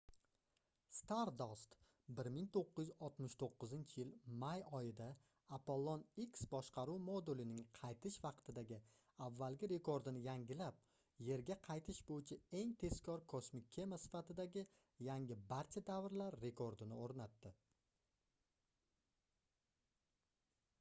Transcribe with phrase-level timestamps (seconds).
[0.99, 1.73] stardust
[2.19, 5.09] 1969-yil may oyida
[5.57, 8.79] apollon x boshqaruv modulining qaytish vaqtidagi
[9.27, 10.79] avvalgi rekordini yangilab
[11.27, 14.63] yerga qaytish boʻyicha eng tezkor kosmik kema sifatidagi
[15.09, 17.53] yangi barcha davrlar rekordini oʻrnatdi